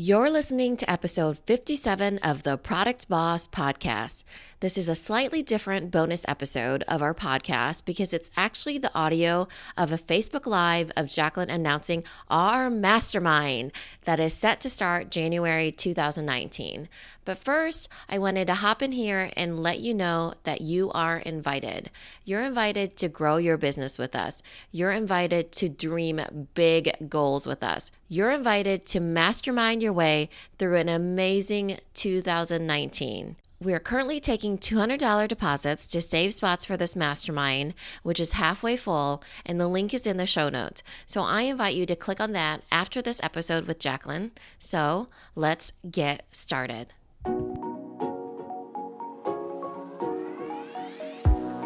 You're 0.00 0.30
listening 0.30 0.76
to 0.76 0.88
episode 0.88 1.38
57 1.38 2.18
of 2.18 2.44
the 2.44 2.56
Product 2.56 3.08
Boss 3.08 3.48
podcast. 3.48 4.22
This 4.60 4.78
is 4.78 4.88
a 4.88 4.94
slightly 4.94 5.40
different 5.42 5.90
bonus 5.92 6.24
episode 6.28 6.84
of 6.88 7.00
our 7.02 7.14
podcast 7.14 7.84
because 7.84 8.12
it's 8.14 8.30
actually 8.36 8.78
the 8.78 8.92
audio 8.92 9.46
of 9.76 9.90
a 9.90 9.98
Facebook 9.98 10.46
Live 10.46 10.92
of 10.96 11.08
Jacqueline 11.08 11.50
announcing 11.50 12.02
our 12.28 12.68
mastermind 12.70 13.72
that 14.04 14.18
is 14.18 14.34
set 14.34 14.60
to 14.60 14.70
start 14.70 15.10
January 15.10 15.70
2019. 15.70 16.88
But 17.24 17.38
first, 17.38 17.88
I 18.08 18.18
wanted 18.18 18.46
to 18.46 18.54
hop 18.54 18.82
in 18.82 18.92
here 18.92 19.30
and 19.36 19.62
let 19.62 19.80
you 19.80 19.94
know 19.94 20.34
that 20.44 20.60
you 20.60 20.90
are 20.92 21.18
invited. 21.18 21.90
You're 22.24 22.42
invited 22.42 22.96
to 22.96 23.08
grow 23.08 23.36
your 23.36 23.58
business 23.58 23.98
with 23.98 24.16
us. 24.16 24.42
You're 24.72 24.92
invited 24.92 25.52
to 25.52 25.68
dream 25.68 26.48
big 26.54 26.90
goals 27.08 27.46
with 27.46 27.62
us. 27.62 27.92
You're 28.08 28.30
invited 28.30 28.86
to 28.86 29.00
mastermind 29.00 29.82
your 29.82 29.87
way 29.92 30.28
through 30.58 30.76
an 30.76 30.88
amazing 30.88 31.78
2019. 31.94 33.36
We 33.60 33.74
are 33.74 33.80
currently 33.80 34.20
taking 34.20 34.56
$200 34.56 35.26
deposits 35.26 35.88
to 35.88 36.00
save 36.00 36.32
spots 36.32 36.64
for 36.64 36.76
this 36.76 36.94
mastermind, 36.94 37.74
which 38.04 38.20
is 38.20 38.34
halfway 38.34 38.76
full, 38.76 39.20
and 39.44 39.60
the 39.60 39.66
link 39.66 39.92
is 39.92 40.06
in 40.06 40.16
the 40.16 40.28
show 40.28 40.48
notes. 40.48 40.84
So 41.06 41.22
I 41.22 41.42
invite 41.42 41.74
you 41.74 41.84
to 41.86 41.96
click 41.96 42.20
on 42.20 42.30
that 42.34 42.62
after 42.70 43.02
this 43.02 43.20
episode 43.20 43.66
with 43.66 43.80
Jacqueline. 43.80 44.30
So 44.60 45.08
let's 45.34 45.72
get 45.90 46.24
started. 46.30 46.94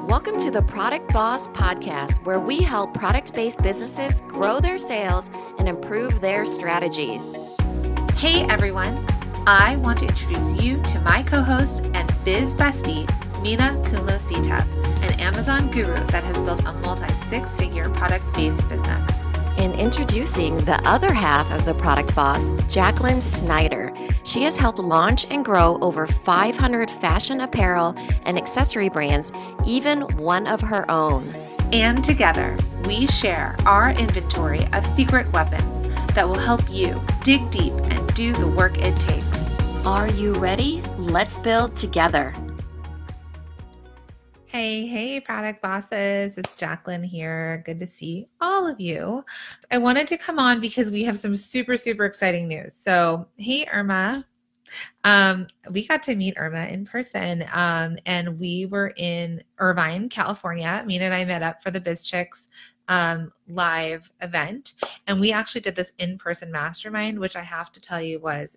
Welcome 0.09 0.39
to 0.41 0.51
the 0.51 0.63
Product 0.67 1.13
Boss 1.13 1.49
Podcast, 1.49 2.25
where 2.25 2.41
we 2.41 2.63
help 2.63 2.95
product 2.95 3.35
based 3.35 3.63
businesses 3.63 4.23
grow 4.23 4.61
their 4.61 4.79
sales 4.79 5.29
and 5.59 5.69
improve 5.69 6.23
their 6.23 6.47
strategies. 6.47 7.37
Hey 8.17 8.45
everyone, 8.49 9.05
I 9.47 9.77
want 9.77 9.99
to 9.99 10.07
introduce 10.07 10.53
you 10.63 10.81
to 10.85 11.01
my 11.01 11.23
co 11.25 11.43
host 11.43 11.85
and 11.95 12.13
biz 12.25 12.55
bestie, 12.55 13.07
Minessa 13.43 13.83
Konecky, 13.91 14.49
an 15.03 15.21
Amazon 15.21 15.71
guru 15.73 15.95
that 16.07 16.23
has 16.23 16.41
built 16.41 16.65
a 16.65 16.73
multi 16.73 17.13
six 17.15 17.57
figure 17.57 17.91
product 17.91 18.25
based 18.35 18.69
business. 18.69 19.25
In 19.59 19.73
introducing 19.73 20.57
the 20.59 20.81
other 20.89 21.13
half 21.13 21.51
of 21.51 21.65
the 21.65 21.75
product 21.75 22.15
boss, 22.15 22.51
Jacqueline 22.73 23.21
Snyder. 23.21 23.93
She 24.25 24.43
has 24.43 24.57
helped 24.57 24.79
launch 24.79 25.27
and 25.31 25.45
grow 25.45 25.79
over 25.81 26.07
500 26.07 26.91
fashion 26.91 27.41
apparel 27.41 27.95
and 28.25 28.39
accessory 28.39 28.89
brands, 28.89 29.33
even 29.67 30.03
one 30.17 30.47
of 30.47 30.61
her 30.61 30.89
own. 30.91 31.35
And 31.73 32.05
together, 32.05 32.57
we 32.87 33.07
share 33.07 33.57
our 33.67 33.91
inventory 33.91 34.67
of 34.73 34.85
secret 34.85 35.31
weapons 35.33 35.89
that 36.15 36.29
will 36.29 36.39
help 36.39 36.63
you 36.71 37.01
dig 37.23 37.51
deep 37.51 37.73
and 37.73 38.15
do 38.15 38.33
the 38.33 38.47
work 38.47 38.79
it 38.79 38.99
takes. 38.99 39.53
Are 39.85 40.09
you 40.09 40.35
ready? 40.35 40.83
Let's 40.97 41.39
build 41.39 41.77
together. 41.77 42.33
Hey, 44.47 44.87
hey, 44.87 45.19
product 45.19 45.63
bosses. 45.63 46.37
It's 46.37 46.57
Jacqueline 46.57 47.03
here. 47.03 47.63
Good 47.65 47.81
to 47.81 47.87
see 47.87 48.29
all 48.41 48.67
of 48.67 48.79
you. 48.79 49.25
I 49.71 49.79
wanted 49.79 50.07
to 50.09 50.19
come 50.19 50.39
on 50.39 50.61
because 50.61 50.91
we 50.91 51.03
have 51.05 51.19
some 51.19 51.37
super, 51.37 51.77
super 51.77 52.05
exciting 52.05 52.49
news. 52.49 52.75
So, 52.75 53.27
hey, 53.39 53.67
Irma. 53.73 54.27
Um, 55.05 55.47
we 55.71 55.87
got 55.87 56.03
to 56.05 56.15
meet 56.15 56.35
Irma 56.37 56.67
in 56.67 56.85
person, 56.85 57.45
um, 57.53 57.99
and 58.07 58.39
we 58.39 58.67
were 58.67 58.93
in 58.97 59.43
Irvine, 59.59 60.09
California. 60.09 60.83
Mina 60.87 61.05
and 61.07 61.15
I 61.15 61.25
met 61.25 61.43
up 61.43 61.63
for 61.63 61.71
the 61.71 61.81
BizChix 61.81 62.49
um, 62.89 63.33
live 63.49 64.13
event, 64.21 64.75
and 65.07 65.21
we 65.21 65.33
actually 65.33 65.61
did 65.61 65.77
this 65.77 65.93
in 65.99 66.19
person 66.19 66.51
mastermind, 66.51 67.19
which 67.19 67.37
I 67.37 67.43
have 67.43 67.73
to 67.73 67.81
tell 67.81 68.01
you 68.01 68.21
was 68.21 68.57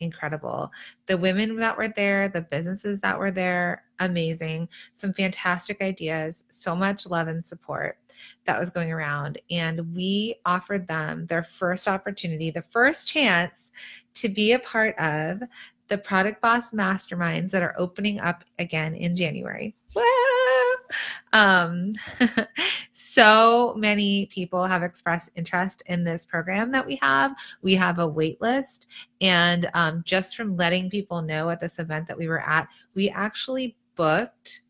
incredible. 0.00 0.70
The 1.06 1.18
women 1.18 1.56
that 1.56 1.76
were 1.76 1.88
there, 1.88 2.28
the 2.28 2.42
businesses 2.42 3.00
that 3.00 3.18
were 3.18 3.30
there, 3.30 3.84
amazing. 3.98 4.68
Some 4.94 5.12
fantastic 5.12 5.80
ideas, 5.80 6.44
so 6.48 6.74
much 6.76 7.06
love 7.06 7.28
and 7.28 7.44
support 7.44 7.98
that 8.44 8.58
was 8.58 8.70
going 8.70 8.92
around. 8.92 9.38
And 9.50 9.94
we 9.94 10.36
offered 10.44 10.88
them 10.88 11.26
their 11.26 11.42
first 11.42 11.88
opportunity, 11.88 12.50
the 12.50 12.64
first 12.70 13.08
chance 13.08 13.70
to 14.14 14.28
be 14.28 14.52
a 14.52 14.58
part 14.58 14.98
of 14.98 15.42
the 15.88 15.98
Product 15.98 16.40
Boss 16.40 16.72
Masterminds 16.72 17.50
that 17.50 17.62
are 17.62 17.74
opening 17.78 18.18
up 18.18 18.44
again 18.58 18.94
in 18.94 19.14
January. 19.14 19.74
Um, 21.32 21.94
so 23.16 23.72
many 23.78 24.26
people 24.26 24.66
have 24.66 24.82
expressed 24.82 25.30
interest 25.36 25.82
in 25.86 26.04
this 26.04 26.26
program 26.26 26.70
that 26.70 26.86
we 26.86 26.96
have. 27.00 27.34
We 27.62 27.74
have 27.74 27.98
a 27.98 28.06
wait 28.06 28.38
list. 28.42 28.88
And 29.22 29.70
um, 29.72 30.02
just 30.04 30.36
from 30.36 30.54
letting 30.54 30.90
people 30.90 31.22
know 31.22 31.48
at 31.48 31.58
this 31.58 31.78
event 31.78 32.08
that 32.08 32.18
we 32.18 32.28
were 32.28 32.46
at, 32.46 32.68
we 32.94 33.08
actually 33.08 33.74
booked 33.94 34.64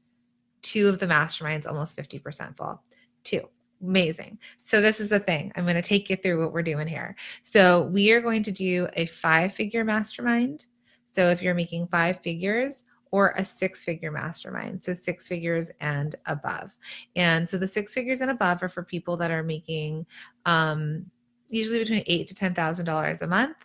two 0.63 0.87
of 0.87 1.01
the 1.01 1.09
masterminds 1.09 1.67
almost 1.67 1.97
50% 1.97 2.57
full. 2.57 2.81
Two. 3.25 3.49
Amazing. 3.83 4.39
So, 4.63 4.81
this 4.81 5.01
is 5.01 5.09
the 5.09 5.19
thing. 5.19 5.53
I'm 5.57 5.65
going 5.65 5.75
to 5.75 5.83
take 5.83 6.09
you 6.09 6.15
through 6.15 6.41
what 6.41 6.53
we're 6.53 6.63
doing 6.63 6.87
here. 6.87 7.17
So, 7.43 7.89
we 7.93 8.13
are 8.13 8.21
going 8.21 8.45
to 8.45 8.53
do 8.53 8.87
a 8.93 9.07
five 9.07 9.55
figure 9.55 9.85
mastermind. 9.85 10.67
So, 11.13 11.31
if 11.31 11.43
you're 11.43 11.53
making 11.53 11.89
five 11.89 12.21
figures, 12.23 12.85
or 13.11 13.35
a 13.37 13.45
six 13.45 13.85
figure 13.85 14.11
mastermind. 14.11 14.83
So 14.83 14.93
six 14.93 15.29
figures 15.29 15.71
and 15.81 16.17
above. 16.27 16.71
And 17.15 17.49
so 17.49 17.59
the 17.59 17.69
six 17.69 17.95
figures 17.95 18.21
and 18.21 18.31
above 18.31 18.63
are 18.63 18.69
for 18.69 18.83
people 18.83 19.17
that 19.19 19.31
are 19.31 19.43
making 19.43 20.07
um, 20.45 21.07
usually 21.49 21.79
between 21.79 22.05
eight 22.07 22.29
to 22.29 22.35
ten 22.35 22.55
thousand 22.55 22.87
dollars 22.87 23.23
a 23.23 23.27
month 23.27 23.57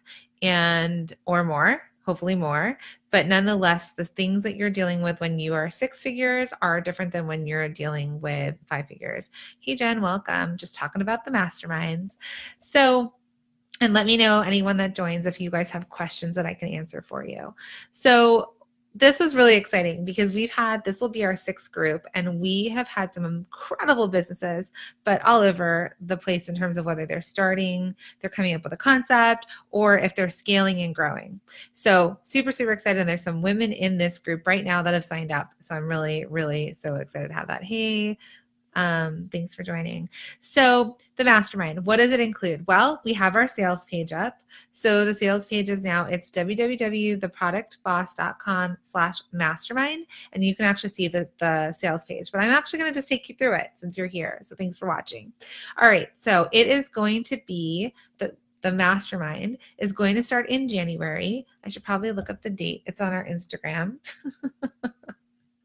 and 0.41 1.13
or 1.25 1.43
more 1.43 1.81
hopefully 2.03 2.35
more. 2.35 2.77
But 3.11 3.27
nonetheless 3.27 3.91
the 3.95 4.05
things 4.05 4.43
that 4.43 4.55
you're 4.55 4.69
dealing 4.69 5.01
with 5.01 5.19
when 5.19 5.39
you 5.39 5.53
are 5.53 5.69
six 5.69 6.01
figures 6.01 6.53
are 6.61 6.81
different 6.81 7.11
than 7.11 7.27
when 7.27 7.45
you're 7.45 7.69
dealing 7.69 8.19
with 8.21 8.55
five 8.67 8.87
figures. 8.87 9.29
Hey 9.59 9.75
jen 9.75 10.01
welcome. 10.01 10.57
Just 10.57 10.75
talking 10.75 11.01
about 11.01 11.25
the 11.25 11.31
masterminds. 11.31 12.17
So 12.59 13.13
and 13.81 13.93
let 13.93 14.05
me 14.05 14.17
know 14.17 14.41
anyone 14.41 14.77
that 14.77 14.95
joins 14.95 15.25
if 15.25 15.41
you 15.41 15.49
guys 15.49 15.71
have 15.71 15.89
questions 15.89 16.35
that 16.35 16.45
i 16.45 16.53
can 16.53 16.69
answer 16.69 17.01
for 17.01 17.25
you. 17.25 17.53
So 17.91 18.53
this 18.93 19.21
is 19.21 19.35
really 19.35 19.55
exciting 19.55 20.03
because 20.03 20.33
we've 20.33 20.51
had 20.51 20.83
this 20.83 20.99
will 20.99 21.09
be 21.09 21.23
our 21.23 21.35
sixth 21.35 21.71
group 21.71 22.05
and 22.13 22.41
we 22.41 22.67
have 22.67 22.87
had 22.87 23.13
some 23.13 23.23
incredible 23.23 24.07
businesses 24.07 24.73
but 25.05 25.21
all 25.21 25.39
over 25.39 25.95
the 26.01 26.17
place 26.17 26.49
in 26.49 26.55
terms 26.55 26.77
of 26.77 26.85
whether 26.85 27.05
they're 27.05 27.21
starting 27.21 27.95
they're 28.19 28.29
coming 28.29 28.53
up 28.53 28.63
with 28.63 28.73
a 28.73 28.77
concept 28.77 29.47
or 29.71 29.97
if 29.97 30.15
they're 30.15 30.29
scaling 30.29 30.81
and 30.81 30.93
growing. 30.93 31.39
So 31.73 32.17
super 32.23 32.51
super 32.51 32.71
excited. 32.71 32.99
And 32.99 33.07
there's 33.07 33.23
some 33.23 33.41
women 33.41 33.71
in 33.71 33.97
this 33.97 34.19
group 34.19 34.45
right 34.45 34.63
now 34.63 34.81
that 34.83 34.93
have 34.93 35.05
signed 35.05 35.31
up. 35.31 35.51
So 35.59 35.75
i'm 35.75 35.87
really 35.87 36.25
really 36.25 36.73
so 36.73 36.95
excited 36.95 37.29
to 37.29 37.33
have 37.33 37.47
that. 37.47 37.63
Hey 37.63 38.17
um, 38.75 39.29
thanks 39.31 39.53
for 39.53 39.61
joining. 39.63 40.09
So, 40.39 40.97
the 41.17 41.23
mastermind, 41.23 41.85
what 41.85 41.97
does 41.97 42.11
it 42.11 42.19
include? 42.19 42.65
Well, 42.67 42.99
we 43.03 43.13
have 43.13 43.35
our 43.35 43.47
sales 43.47 43.85
page 43.85 44.11
up. 44.13 44.39
So, 44.71 45.05
the 45.05 45.13
sales 45.13 45.45
page 45.45 45.69
is 45.69 45.83
now 45.83 46.05
it's 46.05 46.31
www.theproductboss.com 46.31 48.77
slash 48.83 49.21
mastermind. 49.31 50.07
And 50.33 50.43
you 50.43 50.55
can 50.55 50.65
actually 50.65 50.89
see 50.91 51.07
the, 51.07 51.29
the 51.39 51.71
sales 51.73 52.05
page, 52.05 52.31
but 52.31 52.39
I'm 52.39 52.49
actually 52.51 52.79
going 52.79 52.91
to 52.93 52.97
just 52.97 53.09
take 53.09 53.29
you 53.29 53.35
through 53.35 53.53
it 53.55 53.71
since 53.75 53.97
you're 53.97 54.07
here. 54.07 54.39
So, 54.43 54.55
thanks 54.55 54.77
for 54.77 54.87
watching. 54.87 55.33
All 55.77 55.89
right. 55.89 56.09
So, 56.19 56.47
it 56.51 56.67
is 56.67 56.89
going 56.89 57.23
to 57.25 57.39
be 57.45 57.93
the 58.19 58.35
the 58.61 58.71
mastermind 58.71 59.57
is 59.79 59.91
going 59.91 60.13
to 60.15 60.21
start 60.21 60.47
in 60.49 60.69
January. 60.69 61.47
I 61.65 61.69
should 61.69 61.83
probably 61.83 62.11
look 62.11 62.29
up 62.29 62.43
the 62.43 62.51
date. 62.51 62.83
It's 62.85 63.01
on 63.01 63.11
our 63.11 63.25
Instagram. 63.25 63.97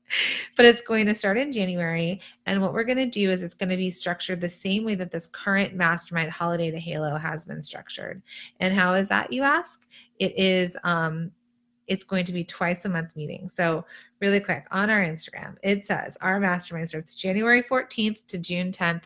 but 0.56 0.66
it's 0.66 0.82
going 0.82 1.06
to 1.06 1.14
start 1.14 1.38
in 1.38 1.52
January. 1.52 2.20
And 2.46 2.60
what 2.60 2.72
we're 2.72 2.84
going 2.84 2.96
to 2.98 3.06
do 3.06 3.30
is 3.30 3.42
it's 3.42 3.54
going 3.54 3.68
to 3.68 3.76
be 3.76 3.90
structured 3.90 4.40
the 4.40 4.48
same 4.48 4.84
way 4.84 4.94
that 4.94 5.10
this 5.10 5.26
current 5.26 5.74
mastermind 5.74 6.30
holiday 6.30 6.70
to 6.70 6.78
Halo 6.78 7.16
has 7.16 7.44
been 7.44 7.62
structured. 7.62 8.22
And 8.60 8.74
how 8.74 8.94
is 8.94 9.08
that, 9.08 9.32
you 9.32 9.42
ask? 9.42 9.86
It 10.18 10.38
is, 10.38 10.76
um, 10.84 11.30
it's 11.86 12.04
going 12.04 12.24
to 12.24 12.32
be 12.32 12.44
twice 12.44 12.84
a 12.84 12.88
month 12.88 13.10
meeting. 13.14 13.48
So, 13.48 13.84
really 14.20 14.41
quick 14.41 14.66
on 14.70 14.88
our 14.88 15.03
Instagram, 15.04 15.56
it 15.62 15.86
says 15.86 16.16
our 16.20 16.41
mastermind 16.41 16.88
starts 16.88 17.14
January 17.14 17.62
14th 17.62 18.26
to 18.26 18.38
June 18.38 18.72
10th, 18.72 19.02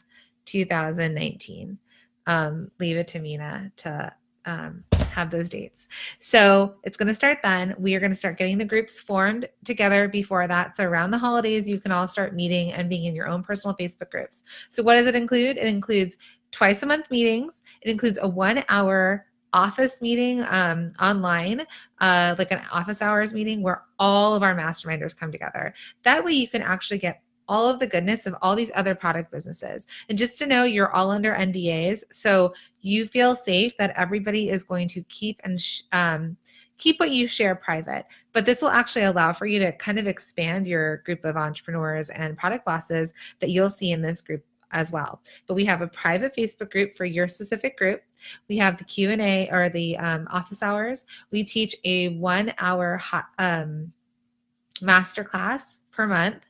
2019. 0.46 1.78
Um, 2.26 2.70
leave 2.78 2.96
it 2.96 3.08
to 3.08 3.18
Mina 3.18 3.72
to 3.78 4.12
um, 4.50 4.84
have 4.92 5.30
those 5.30 5.48
dates. 5.48 5.86
So 6.20 6.74
it's 6.82 6.96
going 6.96 7.08
to 7.08 7.14
start 7.14 7.38
then. 7.42 7.74
We 7.78 7.94
are 7.94 8.00
going 8.00 8.10
to 8.10 8.16
start 8.16 8.36
getting 8.36 8.58
the 8.58 8.64
groups 8.64 8.98
formed 8.98 9.48
together 9.64 10.08
before 10.08 10.46
that. 10.48 10.76
So 10.76 10.84
around 10.84 11.12
the 11.12 11.18
holidays, 11.18 11.68
you 11.68 11.80
can 11.80 11.92
all 11.92 12.08
start 12.08 12.34
meeting 12.34 12.72
and 12.72 12.88
being 12.88 13.04
in 13.04 13.14
your 13.14 13.28
own 13.28 13.42
personal 13.42 13.76
Facebook 13.76 14.10
groups. 14.10 14.42
So 14.68 14.82
what 14.82 14.94
does 14.94 15.06
it 15.06 15.14
include? 15.14 15.56
It 15.56 15.66
includes 15.66 16.16
twice 16.50 16.82
a 16.82 16.86
month 16.86 17.10
meetings. 17.10 17.62
It 17.82 17.90
includes 17.90 18.18
a 18.20 18.28
one 18.28 18.64
hour 18.68 19.26
office 19.52 20.00
meeting 20.00 20.44
um, 20.48 20.92
online, 21.00 21.66
uh, 22.00 22.34
like 22.38 22.50
an 22.50 22.60
office 22.72 23.02
hours 23.02 23.32
meeting 23.32 23.62
where 23.62 23.82
all 23.98 24.34
of 24.34 24.42
our 24.42 24.54
masterminders 24.54 25.16
come 25.16 25.32
together. 25.32 25.74
That 26.04 26.24
way 26.24 26.32
you 26.32 26.48
can 26.48 26.62
actually 26.62 26.98
get 26.98 27.22
all 27.50 27.68
of 27.68 27.80
the 27.80 27.86
goodness 27.86 28.26
of 28.26 28.34
all 28.40 28.54
these 28.54 28.70
other 28.76 28.94
product 28.94 29.32
businesses. 29.32 29.86
And 30.08 30.16
just 30.16 30.38
to 30.38 30.46
know 30.46 30.62
you're 30.62 30.92
all 30.92 31.10
under 31.10 31.34
NDAs. 31.34 32.04
So 32.12 32.54
you 32.80 33.06
feel 33.08 33.34
safe 33.34 33.76
that 33.76 33.92
everybody 33.96 34.48
is 34.48 34.62
going 34.62 34.88
to 34.88 35.02
keep 35.08 35.40
and 35.42 35.60
sh- 35.60 35.82
um, 35.90 36.36
keep 36.78 37.00
what 37.00 37.10
you 37.10 37.26
share 37.26 37.56
private. 37.56 38.06
But 38.32 38.46
this 38.46 38.62
will 38.62 38.70
actually 38.70 39.04
allow 39.04 39.32
for 39.32 39.46
you 39.46 39.58
to 39.58 39.72
kind 39.72 39.98
of 39.98 40.06
expand 40.06 40.68
your 40.68 40.98
group 40.98 41.24
of 41.24 41.36
entrepreneurs 41.36 42.08
and 42.10 42.38
product 42.38 42.64
bosses 42.64 43.12
that 43.40 43.50
you'll 43.50 43.68
see 43.68 43.90
in 43.90 44.00
this 44.00 44.22
group 44.22 44.44
as 44.70 44.92
well. 44.92 45.20
But 45.48 45.54
we 45.54 45.64
have 45.64 45.82
a 45.82 45.88
private 45.88 46.34
Facebook 46.36 46.70
group 46.70 46.94
for 46.94 47.04
your 47.04 47.26
specific 47.26 47.76
group. 47.76 48.02
We 48.48 48.56
have 48.58 48.78
the 48.78 48.84
Q 48.84 49.10
and 49.10 49.20
A 49.20 49.48
or 49.50 49.68
the 49.68 49.98
um, 49.98 50.28
office 50.30 50.62
hours. 50.62 51.04
We 51.32 51.42
teach 51.42 51.74
a 51.84 52.16
one-hour 52.16 52.96
hot, 52.98 53.26
um, 53.38 53.90
master 54.80 55.24
class 55.24 55.80
per 55.90 56.06
month. 56.06 56.49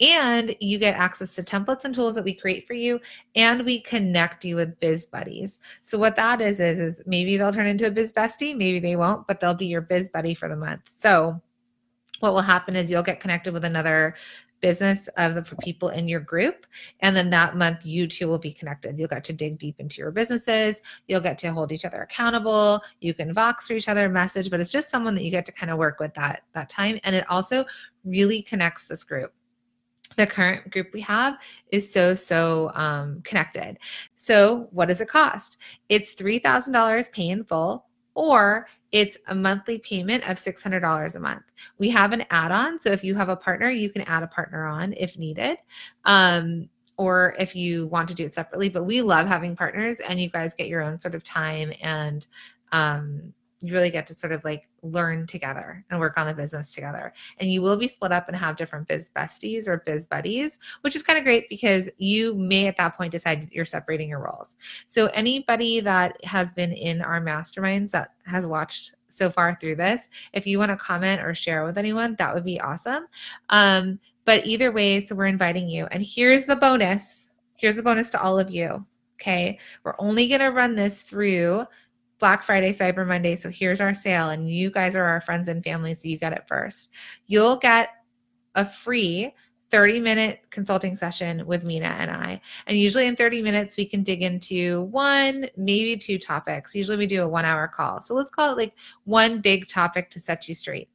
And 0.00 0.54
you 0.60 0.78
get 0.78 0.94
access 0.94 1.34
to 1.34 1.42
templates 1.42 1.84
and 1.84 1.94
tools 1.94 2.14
that 2.14 2.24
we 2.24 2.34
create 2.34 2.66
for 2.66 2.74
you, 2.74 3.00
and 3.34 3.64
we 3.64 3.80
connect 3.82 4.44
you 4.44 4.56
with 4.56 4.78
biz 4.80 5.06
buddies. 5.06 5.60
So 5.82 5.98
what 5.98 6.16
that 6.16 6.40
is 6.40 6.60
is 6.60 6.78
is 6.78 7.02
maybe 7.06 7.36
they'll 7.36 7.52
turn 7.52 7.66
into 7.66 7.86
a 7.86 7.90
biz 7.90 8.12
bestie, 8.12 8.56
maybe 8.56 8.80
they 8.80 8.96
won't, 8.96 9.26
but 9.26 9.40
they'll 9.40 9.54
be 9.54 9.66
your 9.66 9.80
biz 9.80 10.08
buddy 10.08 10.34
for 10.34 10.48
the 10.48 10.56
month. 10.56 10.82
So 10.96 11.40
what 12.20 12.32
will 12.32 12.40
happen 12.40 12.76
is 12.76 12.90
you'll 12.90 13.02
get 13.02 13.20
connected 13.20 13.52
with 13.52 13.64
another 13.64 14.14
business 14.60 15.08
of 15.16 15.34
the 15.34 15.42
people 15.60 15.90
in 15.90 16.08
your 16.08 16.20
group. 16.20 16.66
And 17.00 17.14
then 17.14 17.30
that 17.30 17.56
month, 17.56 17.86
you 17.86 18.06
two 18.06 18.26
will 18.26 18.38
be 18.38 18.52
connected. 18.52 18.98
You'll 18.98 19.08
get 19.08 19.24
to 19.24 19.32
dig 19.32 19.58
deep 19.58 19.76
into 19.78 19.98
your 19.98 20.10
businesses. 20.10 20.82
You'll 21.06 21.20
get 21.20 21.38
to 21.38 21.52
hold 21.52 21.72
each 21.72 21.84
other 21.84 22.02
accountable. 22.02 22.82
You 23.00 23.14
can 23.14 23.32
vox 23.32 23.68
for 23.68 23.74
each 23.74 23.88
other, 23.88 24.08
message, 24.08 24.50
but 24.50 24.60
it's 24.60 24.72
just 24.72 24.90
someone 24.90 25.14
that 25.14 25.22
you 25.22 25.30
get 25.30 25.46
to 25.46 25.52
kind 25.52 25.70
of 25.70 25.78
work 25.78 26.00
with 26.00 26.14
that 26.14 26.42
that 26.54 26.68
time. 26.68 26.98
And 27.04 27.14
it 27.14 27.24
also 27.30 27.64
really 28.04 28.42
connects 28.42 28.86
this 28.86 29.04
group. 29.04 29.32
The 30.16 30.26
current 30.26 30.70
group 30.70 30.88
we 30.92 31.00
have 31.02 31.38
is 31.70 31.92
so, 31.92 32.14
so 32.14 32.72
um, 32.74 33.20
connected. 33.22 33.78
So, 34.16 34.68
what 34.72 34.88
does 34.88 35.00
it 35.00 35.08
cost? 35.08 35.58
It's 35.88 36.14
$3,000 36.14 37.12
pay 37.12 37.28
in 37.28 37.44
full, 37.44 37.86
or 38.14 38.66
it's 38.90 39.18
a 39.28 39.34
monthly 39.34 39.78
payment 39.78 40.28
of 40.28 40.38
$600 40.38 41.14
a 41.14 41.20
month. 41.20 41.42
We 41.78 41.90
have 41.90 42.12
an 42.12 42.24
add 42.30 42.50
on. 42.50 42.80
So 42.80 42.90
if 42.90 43.04
you 43.04 43.14
have 43.14 43.28
a 43.28 43.36
partner, 43.36 43.70
you 43.70 43.90
can 43.90 44.02
add 44.02 44.22
a 44.22 44.28
partner 44.28 44.66
on 44.66 44.94
if 44.94 45.18
needed. 45.18 45.58
Um, 46.04 46.68
or 46.96 47.36
if 47.38 47.54
you 47.54 47.86
want 47.86 48.08
to 48.08 48.14
do 48.14 48.26
it 48.26 48.34
separately, 48.34 48.68
but 48.68 48.84
we 48.84 49.02
love 49.02 49.28
having 49.28 49.54
partners 49.54 50.00
and 50.00 50.20
you 50.20 50.28
guys 50.28 50.52
get 50.52 50.66
your 50.66 50.82
own 50.82 50.98
sort 50.98 51.14
of 51.14 51.22
time 51.22 51.72
and 51.80 52.26
um, 52.72 53.32
you 53.60 53.72
really 53.72 53.90
get 53.90 54.06
to 54.08 54.14
sort 54.14 54.32
of 54.32 54.42
like 54.42 54.67
learn 54.82 55.26
together 55.26 55.84
and 55.90 55.98
work 55.98 56.14
on 56.16 56.26
the 56.26 56.34
business 56.34 56.72
together. 56.72 57.12
And 57.38 57.50
you 57.50 57.62
will 57.62 57.76
be 57.76 57.88
split 57.88 58.12
up 58.12 58.28
and 58.28 58.36
have 58.36 58.56
different 58.56 58.88
biz 58.88 59.10
besties 59.14 59.66
or 59.66 59.82
biz 59.84 60.06
buddies, 60.06 60.58
which 60.82 60.96
is 60.96 61.02
kind 61.02 61.18
of 61.18 61.24
great 61.24 61.48
because 61.48 61.88
you 61.98 62.34
may 62.34 62.66
at 62.66 62.76
that 62.76 62.96
point 62.96 63.12
decide 63.12 63.48
you're 63.52 63.66
separating 63.66 64.08
your 64.08 64.20
roles. 64.20 64.56
So, 64.88 65.06
anybody 65.08 65.80
that 65.80 66.22
has 66.24 66.52
been 66.52 66.72
in 66.72 67.02
our 67.02 67.20
masterminds 67.20 67.90
that 67.90 68.12
has 68.26 68.46
watched 68.46 68.94
so 69.08 69.30
far 69.30 69.56
through 69.60 69.76
this, 69.76 70.08
if 70.32 70.46
you 70.46 70.58
want 70.58 70.70
to 70.70 70.76
comment 70.76 71.22
or 71.22 71.34
share 71.34 71.64
with 71.64 71.78
anyone, 71.78 72.14
that 72.18 72.34
would 72.34 72.44
be 72.44 72.60
awesome. 72.60 73.06
Um, 73.48 73.98
but 74.24 74.46
either 74.46 74.70
way, 74.70 75.04
so 75.04 75.14
we're 75.14 75.26
inviting 75.26 75.68
you. 75.68 75.86
And 75.90 76.02
here's 76.02 76.44
the 76.44 76.56
bonus 76.56 77.28
here's 77.58 77.76
the 77.76 77.82
bonus 77.82 78.08
to 78.10 78.22
all 78.22 78.38
of 78.38 78.50
you. 78.50 78.84
Okay. 79.20 79.58
We're 79.84 79.96
only 79.98 80.28
going 80.28 80.40
to 80.40 80.48
run 80.48 80.74
this 80.74 81.02
through 81.02 81.64
Black 82.18 82.42
Friday, 82.42 82.72
Cyber 82.72 83.06
Monday. 83.06 83.36
So 83.36 83.50
here's 83.50 83.80
our 83.80 83.94
sale, 83.94 84.30
and 84.30 84.50
you 84.50 84.70
guys 84.70 84.96
are 84.96 85.04
our 85.04 85.20
friends 85.20 85.48
and 85.48 85.62
family, 85.62 85.94
so 85.94 86.08
you 86.08 86.18
get 86.18 86.32
it 86.32 86.44
first. 86.48 86.90
You'll 87.26 87.56
get 87.56 87.90
a 88.54 88.64
free 88.64 89.32
30 89.70 90.00
minute 90.00 90.40
consulting 90.50 90.96
session 90.96 91.46
with 91.46 91.62
Mina 91.62 91.86
and 91.86 92.10
I. 92.10 92.40
And 92.66 92.78
usually 92.78 93.06
in 93.06 93.16
30 93.16 93.42
minutes, 93.42 93.76
we 93.76 93.84
can 93.84 94.02
dig 94.02 94.22
into 94.22 94.82
one, 94.84 95.48
maybe 95.56 95.96
two 95.96 96.18
topics. 96.18 96.74
Usually 96.74 96.96
we 96.96 97.06
do 97.06 97.22
a 97.22 97.28
one 97.28 97.44
hour 97.44 97.68
call. 97.68 98.00
So 98.00 98.14
let's 98.14 98.30
call 98.30 98.52
it 98.52 98.56
like 98.56 98.74
one 99.04 99.40
big 99.40 99.68
topic 99.68 100.10
to 100.10 100.20
set 100.20 100.48
you 100.48 100.54
straight. 100.54 100.88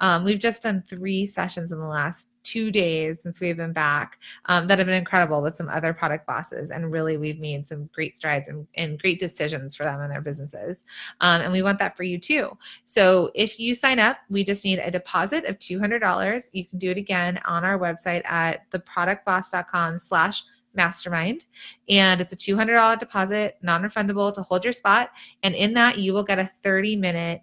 Um, 0.00 0.24
we've 0.24 0.38
just 0.38 0.62
done 0.62 0.82
three 0.88 1.26
sessions 1.26 1.72
in 1.72 1.78
the 1.78 1.86
last 1.86 2.28
two 2.42 2.70
days 2.70 3.22
since 3.22 3.40
we've 3.40 3.56
been 3.56 3.72
back 3.72 4.18
um, 4.46 4.66
that 4.66 4.78
have 4.78 4.86
been 4.86 4.96
incredible 4.96 5.42
with 5.42 5.56
some 5.56 5.68
other 5.68 5.92
product 5.92 6.26
bosses. 6.26 6.70
And 6.70 6.90
really, 6.90 7.16
we've 7.16 7.38
made 7.38 7.66
some 7.68 7.88
great 7.94 8.16
strides 8.16 8.48
and, 8.48 8.66
and 8.76 8.98
great 9.00 9.20
decisions 9.20 9.74
for 9.74 9.84
them 9.84 10.00
and 10.00 10.10
their 10.10 10.20
businesses. 10.20 10.84
Um, 11.20 11.42
and 11.42 11.52
we 11.52 11.62
want 11.62 11.78
that 11.78 11.96
for 11.96 12.02
you 12.02 12.18
too. 12.18 12.56
So 12.84 13.30
if 13.34 13.58
you 13.58 13.74
sign 13.74 13.98
up, 13.98 14.18
we 14.28 14.44
just 14.44 14.64
need 14.64 14.78
a 14.78 14.90
deposit 14.90 15.44
of 15.44 15.58
$200. 15.58 16.44
You 16.52 16.66
can 16.66 16.78
do 16.78 16.90
it 16.90 16.98
again 16.98 17.40
on 17.44 17.64
our 17.64 17.78
website 17.78 18.24
at 18.24 18.70
theproductboss.com 18.70 19.98
slash 19.98 20.44
mastermind 20.74 21.44
and 21.90 22.20
it's 22.22 22.32
a 22.32 22.36
$200 22.36 22.98
deposit 22.98 23.58
non-refundable 23.62 24.32
to 24.32 24.42
hold 24.42 24.64
your 24.64 24.72
spot 24.72 25.10
and 25.42 25.54
in 25.54 25.74
that 25.74 25.98
you 25.98 26.14
will 26.14 26.24
get 26.24 26.38
a 26.38 26.50
30 26.62 26.96
minute 26.96 27.42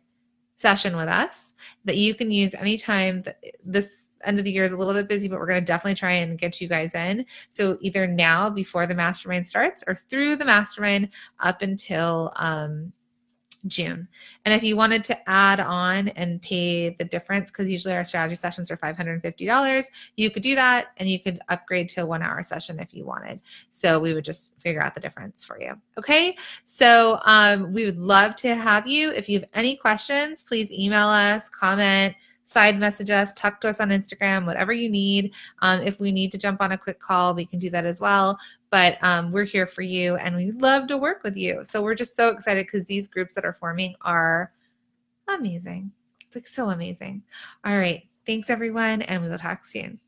session 0.59 0.95
with 0.97 1.07
us 1.07 1.53
that 1.85 1.97
you 1.97 2.13
can 2.13 2.29
use 2.29 2.53
anytime 2.53 3.23
this 3.63 4.09
end 4.25 4.38
of 4.38 4.44
the 4.44 4.51
year 4.51 4.65
is 4.65 4.73
a 4.73 4.77
little 4.77 4.94
bit 4.94 5.07
busy, 5.07 5.29
but 5.29 5.39
we're 5.39 5.47
going 5.47 5.61
to 5.61 5.65
definitely 5.65 5.95
try 5.95 6.11
and 6.11 6.38
get 6.38 6.59
you 6.59 6.67
guys 6.67 6.94
in. 6.94 7.25
So 7.50 7.77
either 7.79 8.06
now 8.06 8.50
before 8.50 8.85
the 8.85 8.94
mastermind 8.94 9.47
starts 9.47 9.83
or 9.88 9.95
through 9.95 10.35
the 10.35 10.45
mastermind 10.45 11.09
up 11.39 11.61
until 11.61 12.33
um, 12.35 12.91
June. 13.67 14.07
And 14.45 14.53
if 14.53 14.63
you 14.63 14.75
wanted 14.75 15.03
to 15.06 15.29
add 15.29 15.59
on 15.59 16.09
and 16.09 16.41
pay 16.41 16.95
the 16.95 17.03
difference, 17.03 17.51
because 17.51 17.69
usually 17.69 17.94
our 17.94 18.06
strategy 18.06 18.35
sessions 18.35 18.71
are 18.71 18.77
$550, 18.77 19.85
you 20.15 20.31
could 20.31 20.44
do 20.44 20.56
that 20.56 20.88
and 20.97 21.09
you 21.09 21.19
could 21.19 21.39
upgrade 21.50 21.89
to 21.89 22.01
a 22.01 22.06
one 22.06 22.21
hour 22.21 22.41
session 22.44 22.79
if 22.79 22.94
you 22.94 23.06
wanted. 23.06 23.39
So 23.71 24.00
we 24.00 24.13
would 24.13 24.25
just 24.25 24.53
figure 24.59 24.81
out 24.81 24.95
the 24.95 25.01
difference 25.01 25.44
for 25.44 25.59
you. 25.59 25.73
Okay. 25.97 26.38
So 26.65 27.19
um, 27.25 27.73
we 27.73 27.85
would 27.85 27.97
love 27.97 28.35
to 28.38 28.56
have 28.56 28.88
you. 28.88 29.11
If 29.11 29.27
you 29.27 29.39
have 29.39 29.50
any 29.53 29.75
questions, 29.75 30.44
please 30.44 30.71
email 30.71 31.07
us, 31.07 31.50
comment 31.50 32.15
side 32.50 32.80
message 32.80 33.12
us, 33.12 33.31
talk 33.34 33.62
to 33.62 33.69
us 33.69 33.80
on 33.80 33.90
Instagram, 33.90 34.48
whatever 34.48 34.74
you 34.74 34.90
need. 34.90 35.31
Um, 35.62 35.81
if 35.81 36.00
we 36.00 36.12
need 36.12 36.31
to 36.31 36.38
jump 36.40 36.62
on 36.62 36.72
a 36.72 36.78
quick 36.78 37.00
call, 37.00 37.36
we 37.36 37.46
can 37.46 37.60
do 37.60 37.69
that 37.69 37.86
as 37.86 38.01
well. 38.01 38.40
But 38.72 38.98
um, 39.04 39.31
we're 39.31 39.44
here 39.44 39.68
for 39.68 39.84
you 39.84 40.16
and 40.16 40.36
we 40.36 40.51
love 40.54 40.88
to 40.88 40.98
work 40.98 41.24
with 41.24 41.38
you. 41.38 41.62
So 41.63 41.84
we're 41.84 41.94
just 41.94 42.16
so 42.16 42.30
excited 42.30 42.66
because 42.66 42.88
these 42.88 43.07
groups 43.07 43.36
that 43.36 43.46
are 43.46 43.54
forming 43.54 43.94
are 44.01 44.51
amazing. 45.28 45.92
It's 46.25 46.36
like 46.36 46.48
so 46.48 46.72
amazing. 46.72 47.22
All 47.66 47.78
right. 47.78 48.04
Thanks, 48.25 48.50
everyone. 48.50 49.04
And 49.04 49.22
we 49.22 49.30
will 49.30 49.38
talk 49.38 49.63
soon. 49.63 50.00